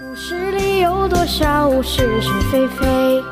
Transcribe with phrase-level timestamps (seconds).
[0.00, 3.22] 故事里有多少是是非非？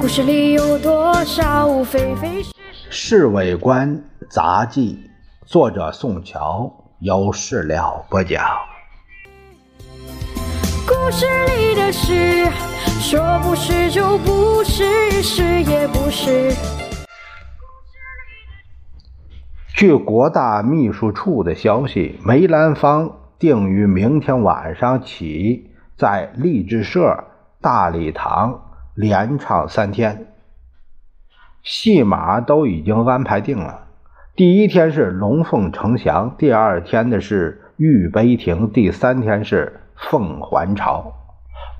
[0.00, 2.54] 故事里有多少非非是是？
[2.88, 4.98] 《侍卫官杂记》，
[5.46, 8.42] 作者宋乔，有事了不讲。
[10.88, 11.26] 故事
[11.58, 12.46] 里的事，
[13.02, 16.54] 说不是就不是，是也不是。
[19.76, 27.24] 据国大秘书处的消息，梅兰芳定于明天晚上起在励志社
[27.60, 28.60] 大礼堂
[28.94, 30.28] 连唱三天，
[31.62, 33.86] 戏码都已经安排定了。
[34.36, 41.12] 第一天是龙凤呈祥，第二天的是玉杯亭，第三天是凤还巢。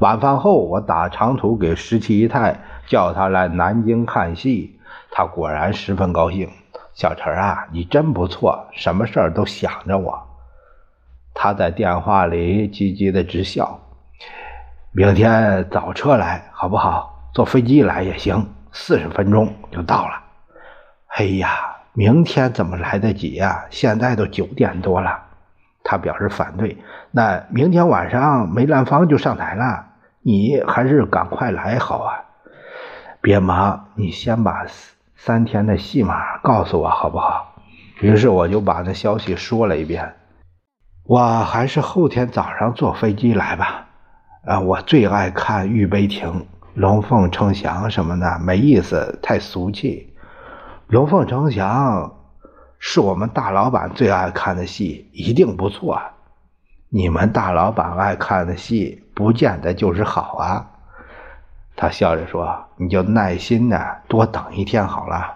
[0.01, 4.79] 晚饭后，我打长途给十七姨太，叫她来南京看戏，
[5.11, 6.49] 她果然十分高兴。
[6.95, 10.23] 小陈啊，你真不错，什么事儿都想着我。
[11.35, 13.81] 他在电话里叽叽的直笑。
[14.93, 17.31] 明天早车来好不好？
[17.35, 20.23] 坐飞机来也行，四十分钟就到了。
[21.09, 23.67] 哎呀，明天怎么来得及呀？
[23.71, 25.21] 现在都九点多了。
[25.83, 26.79] 他表示反对。
[27.11, 29.87] 那明天晚上梅兰芳就上台了，
[30.23, 32.25] 你还是赶快来好啊。
[33.21, 34.65] 别忙，你先把。
[35.17, 37.55] 三天的戏码告诉我好不好？
[38.01, 40.15] 于是我就把那消息说了一遍。
[41.07, 43.87] 我还是后天早上坐飞机来吧。
[44.47, 46.29] 啊，我最爱看《玉杯亭》
[46.75, 50.15] 《龙凤呈祥》什么的，没意思，太俗气。
[50.89, 52.11] 《龙凤呈祥》
[52.79, 56.01] 是我们大老板最爱看的戏，一定不错。
[56.89, 60.71] 你们大老板爱看的戏，不见得就是好啊。
[61.77, 65.35] 他笑着说：“你就耐心的多等一天好了。”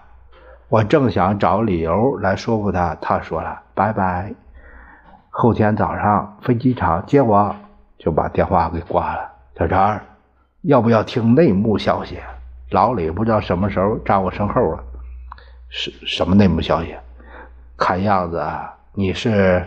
[0.69, 4.33] 我正想找理由来说服他，他说了：“拜拜，
[5.39, 7.55] 后天早上飞机场接我。”
[7.99, 9.29] 就把电话给挂了。
[9.57, 9.99] 小陈，
[10.61, 12.17] 要不要听内幕消息？
[12.71, 14.81] 老李不知道什么时候站我身后了。
[15.67, 16.95] 什什么内幕消息？
[17.75, 18.41] 看样子
[18.93, 19.65] 你是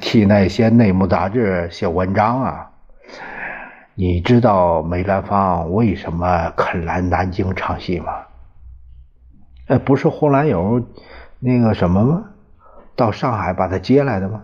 [0.00, 2.70] 替那些内幕杂志写文章啊？
[3.94, 8.14] 你知道梅兰芳为什么肯来南京唱戏吗？
[9.66, 10.82] 哎，不是红蓝友
[11.38, 12.24] 那个什么吗？
[12.98, 14.42] 到上海把他接来的吗？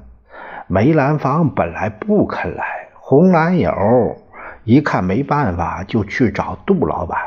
[0.68, 4.16] 梅兰芳本来不肯来，红蓝友
[4.62, 7.18] 一看没办法，就去找杜老板。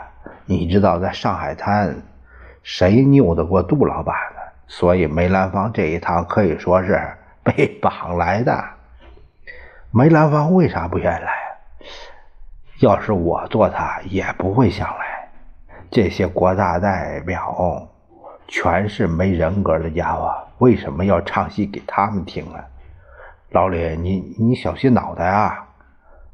[0.45, 1.97] 你知道在上海滩，
[2.63, 4.41] 谁拗得过杜老板呢？
[4.67, 6.97] 所以梅兰芳这一趟可以说是
[7.43, 8.63] 被绑来的。
[9.91, 11.31] 梅兰芳为啥不愿来？
[12.79, 15.29] 要是我做他，也不会想来。
[15.91, 17.89] 这些国大代表
[18.47, 22.65] 全是没人格的家伙，为什么要唱戏给他们听啊？
[23.51, 25.67] 老李，你你小心脑袋啊！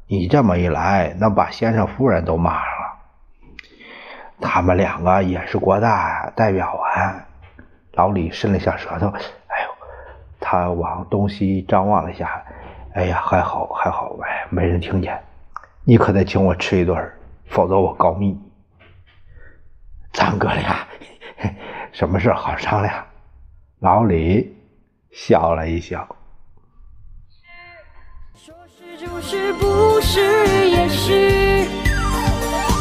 [0.06, 2.98] 你这么一来，那把先生夫人都骂上了。
[4.40, 7.24] 他们两个也是国大代表啊。
[7.92, 9.68] 老李伸了下舌头，哎呦，
[10.40, 12.42] 他往东西张望了一下，
[12.94, 15.22] 哎呀，还好还好，哎，没人听见。
[15.84, 17.12] 你可得请我吃一顿，
[17.46, 18.38] 否则我告密。
[20.12, 20.76] 咱哥俩
[21.92, 23.04] 什么事好商量？
[23.80, 24.54] 老李
[25.10, 26.06] 笑了一笑。
[28.34, 30.20] 说是就是不是
[30.68, 31.68] 也是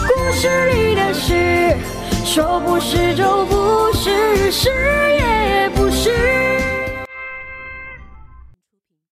[0.07, 1.77] 故事里的事
[2.25, 6.32] 说不是就不是是也不是。